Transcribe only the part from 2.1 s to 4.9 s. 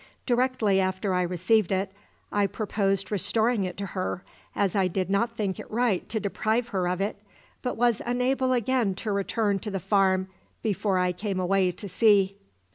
I purposed restoring it to her, as I